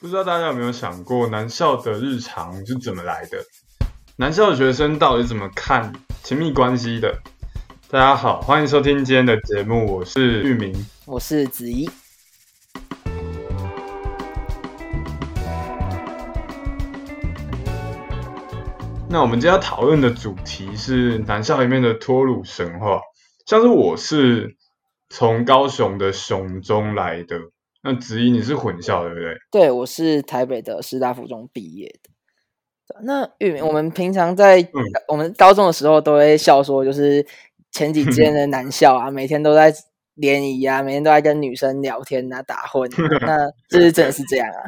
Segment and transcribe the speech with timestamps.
[0.00, 3.36] 不知道大家有没有想过，南校的日常是怎么来的？
[4.16, 5.92] 南校的学生到底怎么看
[6.22, 7.20] 亲密关系的？
[7.90, 10.72] 大家好，欢迎收听今天的节目，我是玉明，
[11.04, 11.86] 我是子怡。
[19.06, 23.02] 那我们今天要讨论的主题是南校里面的托鲁神话，
[23.44, 24.56] 像是我是
[25.10, 27.38] 从高雄的雄中来的。
[27.82, 29.36] 那子怡你是混校对不对？
[29.50, 32.10] 对，我是台北的师大附中毕业的。
[33.02, 34.68] 那玉明，我们平常在
[35.08, 37.24] 我们高中的时候都会笑说，就是
[37.70, 39.72] 前几间的男校啊，每天都在
[40.14, 42.90] 联谊啊，每天都在跟女生聊天啊，打混。
[43.22, 44.60] 那这是真的是这样啊？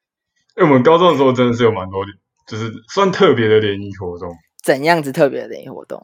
[0.56, 2.04] 哎，我们高中的时候真的是有蛮多，
[2.48, 4.34] 就是算特别的联谊活动。
[4.64, 6.02] 怎样子特别的联谊活动？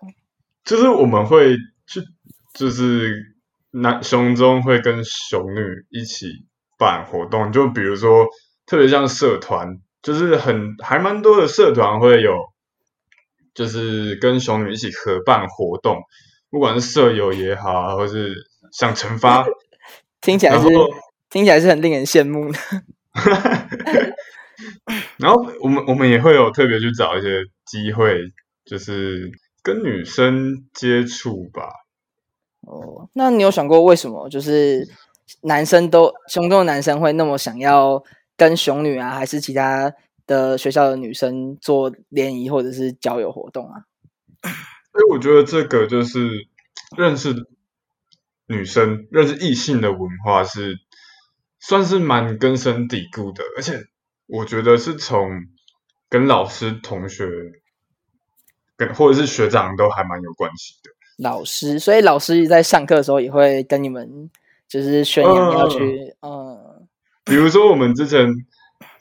[0.65, 2.03] 就是我们会去，
[2.55, 3.35] 就是
[3.71, 5.61] 男雄中会跟雄女
[5.91, 6.47] 一起。
[6.83, 8.27] 办活动，就比如说，
[8.67, 12.37] 特别像社团，就是很还蛮多的社团会有，
[13.55, 16.03] 就是跟熊女一起合办活动，
[16.51, 18.35] 不管是舍友也好，或是
[18.73, 19.45] 像惩罚，
[20.21, 20.69] 听起来是
[21.31, 22.59] 听起来是很令人羡慕的。
[25.19, 28.19] 然后我们我们也会有特别去找一些机会，
[28.65, 29.31] 就是
[29.63, 31.69] 跟女生接触吧。
[32.63, 34.89] 哦，那你有想过为什么就是？
[35.41, 38.05] 男生都雄中的男生会那么想要
[38.37, 39.93] 跟熊女啊，还是其他
[40.27, 43.87] 的学校的女生做联谊或者是交友活动啊？
[44.93, 46.29] 所以我觉得这个就是
[46.97, 47.35] 认识
[48.47, 50.79] 女生、认识异性的文化是
[51.59, 53.81] 算是蛮根深蒂固的，而且
[54.27, 55.29] 我觉得是从
[56.09, 57.27] 跟老师、同学
[58.77, 60.91] 跟或者是学长都还蛮有关系的。
[61.19, 64.31] 老师，所以老师在上课的时候也会跟你们。
[64.73, 66.89] 就是宣扬要去，嗯，
[67.27, 68.27] 比如说我们之前，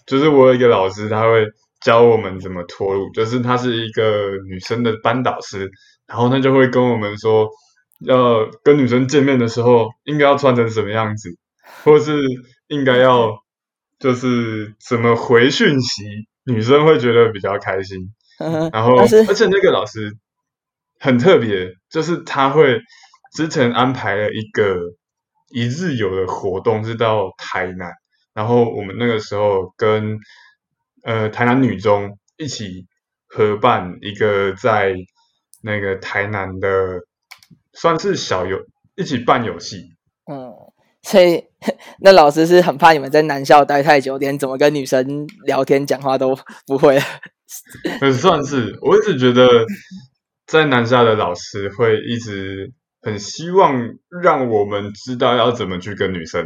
[0.05, 1.47] 就是我有一个老师，他会
[1.81, 5.71] 教我们怎么脱乳，就是他是一个女生的班导师，
[6.07, 7.49] 然后他就会跟我们说，
[8.05, 11.29] 要跟女生见面的时候应该要穿成什么样子，
[11.85, 12.19] 或是
[12.67, 13.39] 应该要
[13.97, 16.03] 就是怎么回讯息，
[16.43, 17.97] 女生会觉得比较开心。
[18.73, 20.17] 然后，而且那个老师
[20.99, 22.81] 很特别，就是他会
[23.33, 24.97] 之前安排了一个。
[25.53, 27.91] 一日游的活动是到台南，
[28.33, 30.17] 然后我们那个时候跟
[31.03, 32.87] 呃台南女中一起
[33.27, 34.95] 合办一个在
[35.61, 37.01] 那个台南的
[37.73, 38.57] 算是小游
[38.95, 39.95] 一起办游戏。
[40.31, 40.53] 嗯，
[41.01, 41.43] 所以
[41.99, 46.99] 那老师是很怕你们在南校待太久，连怎么跟女生聊天讲话都不会。
[48.01, 49.65] 呃算是，我一直觉得
[50.47, 52.71] 在南校的老师会一直。
[53.01, 56.45] 很希望让我们知道要怎么去跟女生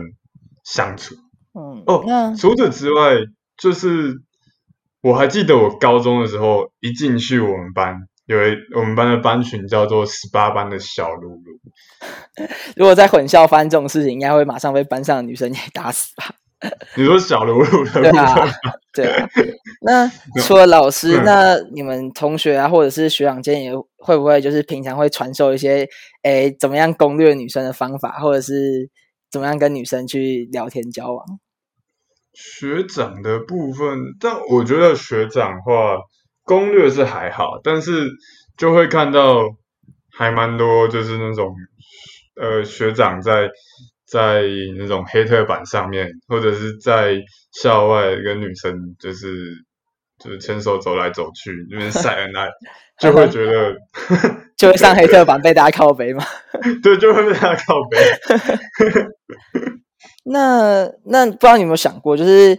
[0.63, 1.15] 相处。
[1.53, 3.15] 嗯，哦，除此之外，
[3.57, 4.15] 就是
[5.01, 11.59] 我还记得我高中的时候，一进去我们班，有一我们班的班群叫做十八班的小露露。
[12.75, 16.35] 如果在混校发生这种事情，应该会马上被班上的女生给打死吧？
[16.95, 18.47] 你说小露露的对啊，
[18.93, 19.29] 对啊。
[19.81, 20.09] 那
[20.41, 23.71] 除了老师，那你们同学啊，或者是学长间也
[24.05, 25.87] 会不会就是平常会传授一些，
[26.23, 28.89] 诶，怎么样攻略女生的方法，或者是
[29.31, 31.25] 怎么样跟女生去聊天交往？
[32.33, 35.97] 学长的部分，但我觉得学长话
[36.43, 38.07] 攻略是还好，但是
[38.55, 39.41] 就会看到
[40.11, 41.53] 还蛮多，就是那种
[42.39, 43.49] 呃学长在。
[44.07, 44.43] 在
[44.77, 47.15] 那种黑特板上面，或者是在
[47.51, 49.51] 校外跟女生就是
[50.25, 52.49] 就是牵手走来走去，那边晒 恩爱，
[52.99, 53.75] 就会觉得
[54.57, 56.25] 就会上黑特板被大家靠背嘛？
[56.81, 57.97] 对，就会被大家靠背。
[60.25, 62.57] 那那不知道你有没有想过，就是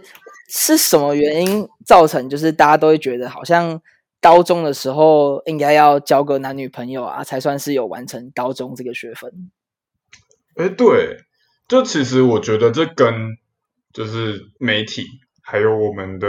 [0.49, 3.81] 是什么原因造成，就是大家都会觉得好像
[4.21, 9.51] 高中的时候应该要交个男女朋友啊，才算是有完成高中这个学分？
[10.55, 11.17] 哎，对。
[11.67, 13.13] 就其实我觉得这跟
[13.91, 15.03] 就是媒体
[15.43, 16.27] 还有我们的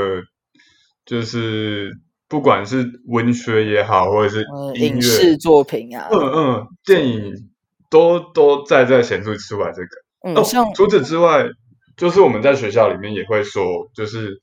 [1.09, 1.91] 就是
[2.29, 4.45] 不管是文学也好，或者是
[4.75, 7.33] 影视作品啊，嗯嗯，电影
[7.91, 9.89] 都都在在显示出来这个。
[10.23, 11.47] 嗯，像除此之外，
[11.97, 13.65] 就是我们在学校里面也会说，
[13.95, 14.41] 就是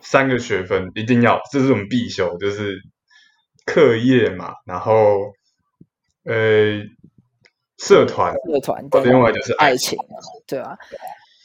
[0.00, 2.78] 三个学分一定要，这是我们必修，就是
[3.66, 5.32] 课业嘛，然后
[6.24, 6.80] 呃。
[7.78, 10.14] 社团，社团，另外就是爱情啊，
[10.46, 10.76] 对啊，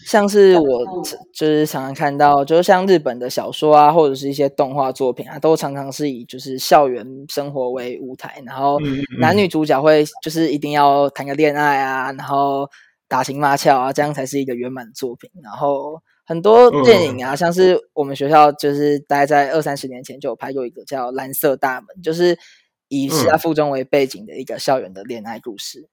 [0.08, 8.80] 像是我就是常常看到，就是像日本的小说啊，或者是一些动画作品啊，都常常是以就是校园生活为舞台，然后
[9.20, 12.70] 男女主角会就是一定要谈个恋爱啊，然后
[13.10, 15.30] 打情骂俏啊，这样才是一个圆满的作品。
[15.44, 22.40] 然后很多电影啊，像是我们学校就是大概在二三十年前就有拍过一个叫《蓝色大门》，就是
[22.88, 25.90] 以师大附中为背景的一个校园的恋爱故事。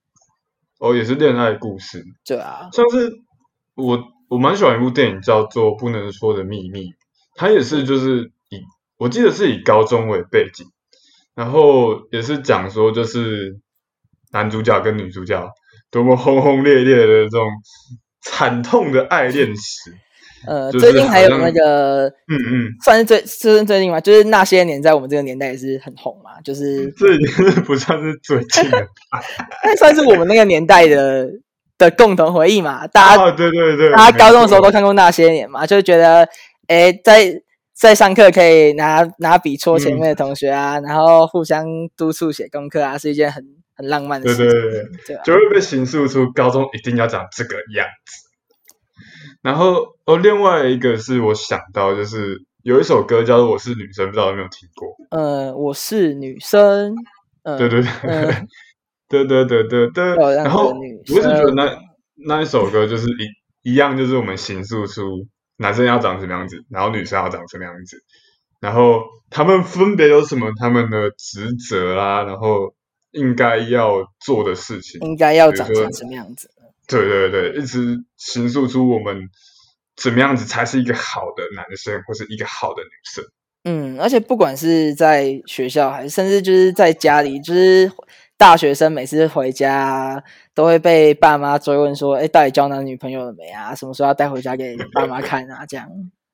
[0.79, 2.05] 哦，也是恋爱故事。
[2.25, 3.09] 对啊，像是
[3.75, 6.87] 我我蛮喜欢一部电影叫做《不能说的秘密》，
[7.35, 8.61] 它也是就是以
[8.97, 10.65] 我记得是以高中为背景，
[11.35, 13.59] 然后也是讲说就是
[14.31, 15.49] 男主角跟女主角
[15.91, 17.47] 多么轰轰烈烈的这种
[18.21, 19.93] 惨痛的爱恋史。
[20.47, 28.87] 呃，最近还有那个，嗯嗯，算是最是最近嘛，就是那些年在我们这个年代也是很红嘛，就是这已经是不算是最近的，
[29.65, 31.27] 那算是我们那个年代的
[31.77, 32.85] 的共同回忆嘛。
[32.87, 36.27] 大家对对对，大家高中的时候都看过那些年嘛，就觉得
[36.67, 37.41] 哎，在
[37.73, 41.65] 在上课可以拿拿笔戳前面的同学啊，然后互相
[41.97, 43.43] 督促写功课啊，是一件很
[43.75, 44.71] 很浪漫的事情，对对
[45.07, 48.25] 对，就会被形塑出高中一定要长这个样子。
[49.41, 54.95] 然后哦，另外一个是我想到，就是有一首歌叫做《我是女生》，不知道有没有听过？
[55.11, 56.95] 呃，我是女生。
[57.59, 57.89] 对对对，
[59.07, 60.15] 对对对对对。
[60.35, 61.77] 然后我是觉得那
[62.27, 63.07] 那一首歌就是
[63.63, 65.03] 一一样，就是我们形塑出
[65.57, 67.97] 男生要长什么样子，然后女生要长什么样子，
[68.59, 72.73] 然后他们分别有什么他们的职责啊，然后
[73.11, 76.49] 应该要做的事情，应该要长成什么样子。
[76.87, 79.27] 对对对，一直形塑出我们
[79.95, 83.23] 怎么样子才是一个好的男生，或是一个好的女生。
[83.63, 87.91] 嗯，而且不管是在学校，还是甚至就是在家里，就是
[88.37, 90.23] 大学生每次回家
[90.53, 93.73] 都会被爸妈追问说：“哎，到底交男女朋友了没啊？
[93.73, 95.89] 什么时候要带回家给爸妈看啊？”这样。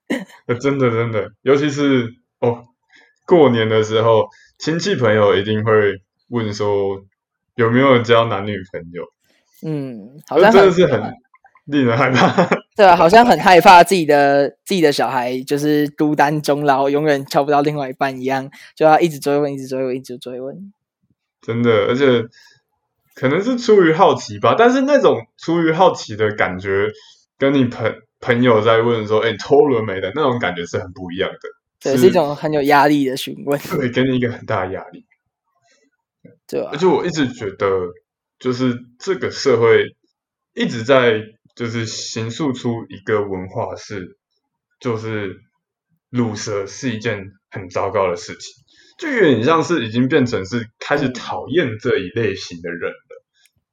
[0.60, 2.08] 真的真的，尤其是
[2.40, 2.66] 哦，
[3.26, 4.24] 过年的时候，
[4.58, 5.72] 亲戚朋友一定会
[6.30, 7.02] 问说
[7.56, 9.04] 有没有交男女朋友。
[9.64, 11.02] 嗯，好像真的是很
[11.66, 12.50] 令人害怕。
[12.76, 20.74] 对啊，好像很害怕自己的自己的小孩就是孤单终老，永远找不到另外一半一样，就要一直追问，一直追问，一直追问。
[21.42, 22.24] 真的，而且
[23.16, 26.88] 可能是出于好奇吧，但是那种出于好奇的感觉，
[27.38, 31.40] 跟你朋朋友在问说“哎，脱了没”的那种感觉是很不一样的。
[31.80, 35.06] 对，是一种很有压力的询问， 会给你一个很大的压力。
[36.48, 37.68] 对，而且我一直觉得。
[38.42, 39.96] 就是这个社会
[40.56, 41.22] 一直在
[41.56, 44.18] 就是形塑出一个文化，是
[44.80, 45.42] 就是
[46.10, 48.56] 乳蛇是一件很糟糕的事情，
[49.02, 53.24] 就有点像是已经变成是开始讨厌这一类型的人了。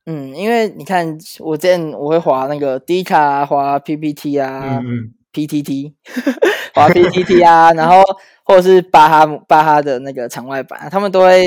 [0.07, 5.93] 嗯，因为你看，我之前我会滑那个 D 卡，滑 PPT 啊，嗯 PTT，
[6.73, 8.03] 滑 PTT 啊，然后
[8.43, 11.47] 或者是巴哈巴哈的那个场外版，他们都会。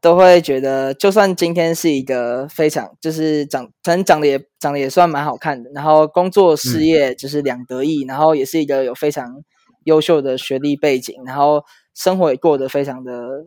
[0.00, 9.44] 都会觉得，就算今天是一个非常就是长，可能长得也长得也算蛮好看的，然后工作事业就是两得意，然后也是一个有非常
[9.84, 11.62] 优秀的学历背景，然后
[11.94, 13.46] 生活也过得非常的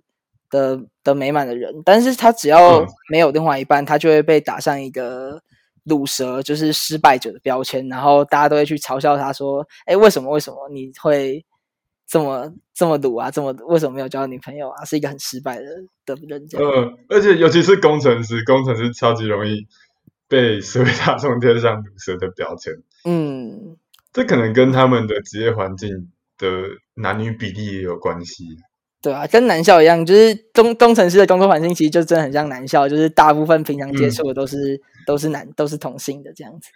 [0.50, 5.42] 的的美满的人，但是他只要没有另外一半，他就会被打上一个
[5.86, 10.32] 卤蛇，就是失败者的标签，然后大家都会去嘲笑他说：“哎，为什么？
[10.32, 11.46] 为什么你会？”
[12.08, 14.86] 这么这么卤啊，这么为什么没有交女朋友啊？
[14.86, 15.66] 是一个很失败的
[16.06, 16.48] 的人。
[16.54, 19.66] 嗯，而且尤其是工程师，工程师超级容易
[20.28, 22.76] 被社会大众贴上卤蛇的标签。
[23.06, 23.76] 嗯，
[24.14, 26.48] 这可能跟他们的职业环境的
[26.96, 28.44] 男女比例也有关系。
[29.02, 36.70] 对啊，跟男校一样，就是工工程师的工作环境其实就真的很像男校，就是大部分平常接触的都是都是男都是同性的这样子。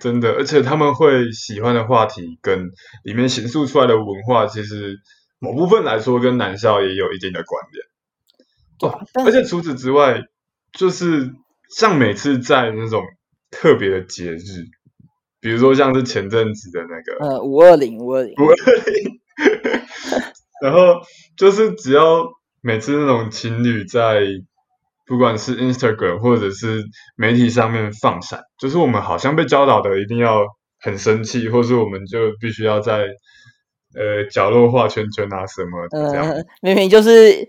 [0.00, 2.70] 真的，而且他们会喜欢的话题跟
[3.04, 4.98] 里面形塑出来的文化，其实
[5.38, 7.84] 某部分来说跟男校也有一定的关联。
[8.78, 10.20] 对，而且除此之外，
[10.72, 11.32] 就是
[11.68, 13.04] 像每次在那种
[13.52, 14.66] 特别的节日，
[15.42, 19.20] 比如说像是前阵子的那个呃五二零五二零五二零，
[20.62, 21.02] 然后
[21.36, 22.26] 就是只要
[22.62, 24.22] 每次那种情侣在。
[25.04, 26.84] 不管是 Instagram 或者是
[27.16, 30.46] 媒体上面放闪，就是我们好像被教导的一定要
[30.80, 33.08] 很生气，或是我们就必须要在
[33.94, 36.32] 呃角落画圈圈啊什么这样。
[36.62, 37.46] 明明就是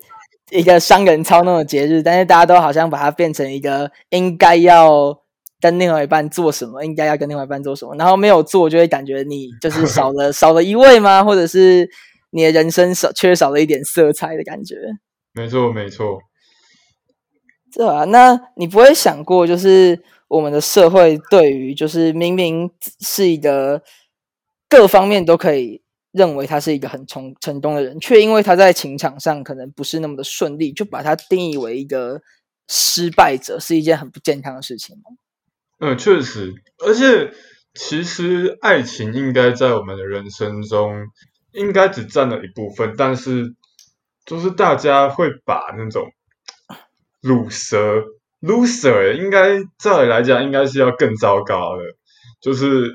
[0.49, 5.22] 一个商人操弄的节日，但是大家都好像把它变成一个应该要
[5.63, 11.23] 跟另外一半做什么，应该要跟另外一半做什么，然后没有做就会感觉你就是 少了少了一位吗？
[11.23, 11.89] 或者是
[12.31, 14.75] 你的人生少缺少了一点色彩的感觉？
[15.31, 16.19] 没错，没错。
[17.73, 23.81] 对啊，那你不会想过，就是我们的社会对于，就是明明是一个
[24.67, 32.19] 各方面都可以认为他是一个很成成功的人，却因为他在情场上可能不是那么的顺利，就把他定义为一个
[32.67, 35.03] 失败者，是一件很不健康的事情吗？
[35.85, 36.53] 嗯，确实，
[36.85, 37.33] 而且
[37.73, 41.07] 其实爱情应该在我们的人生中
[41.51, 43.53] 应该只占了一部分，但是
[44.25, 46.05] 就是大家会把那种
[47.21, 48.01] 乳蛇
[48.41, 51.83] loser 应该照理来讲应该是要更糟糕的，
[52.41, 52.89] 就是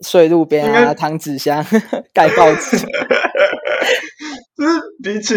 [0.00, 1.62] 睡路边啊，躺纸箱，
[2.14, 2.78] 盖报纸，
[4.56, 5.36] 就是比起。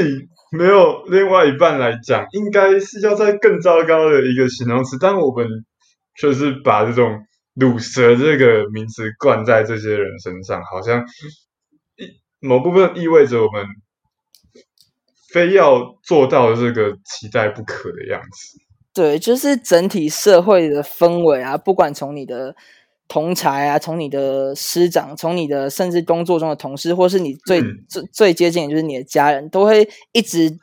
[0.51, 5.45] 没有另外一半来讲，应该是要在更糟糕的一个形容词，但我们
[6.15, 11.05] 却是把这种“卤蛇”这个名词灌在这些人身上，好像
[11.97, 13.65] 一某部分意味着我们
[15.31, 18.57] 非要做到这个期待不可的样子。
[18.93, 22.55] 对，就是整体社会的氛围啊，不管从你的。
[23.07, 30.57] 同才啊，从你的师长，从你的甚至工作中的同事，或是你最最最接近就是你的家人，都会一直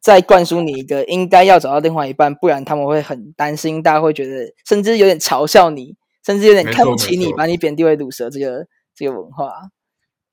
[0.00, 9.52] 在灌输你一个应该要找到另外一半，不然他们会很担心，大家会觉得甚至有点嘲笑你，甚至有点看不起你，把你贬低为毒蛇这个这个文化。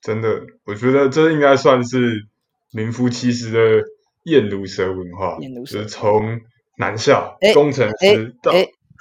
[0.01, 2.27] 真的，我觉得这应该算是
[2.71, 3.87] 名副其实的
[4.23, 6.41] 厌毒蛇文化，就是从
[6.77, 8.51] 男校工程师到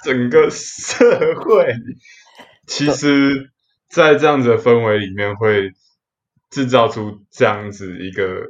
[0.03, 1.73] 整个社会。
[2.67, 3.51] 其实，
[3.87, 5.69] 在这样子的氛围里面，会
[6.49, 8.41] 制造出这样子一个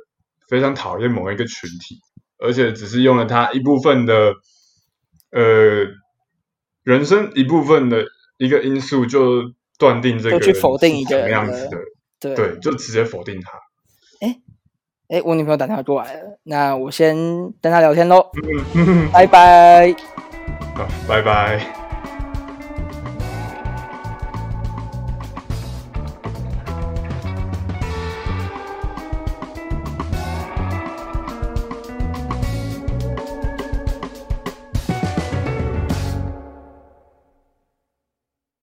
[0.48, 2.00] 非常讨厌某一个群体，
[2.40, 4.34] 而且只是用了他一部分的
[5.32, 5.86] 呃
[6.84, 8.06] 人生一部分的
[8.38, 11.78] 一个因素，就断定这个去否定一个样子的，
[12.20, 13.52] 对对，就直接否定他。
[14.22, 14.40] 哎
[15.08, 17.16] 哎，我女朋友打电话过来了，那我先
[17.62, 18.32] 跟她聊天喽，
[19.14, 19.96] 拜拜，
[20.76, 21.85] 好，拜拜。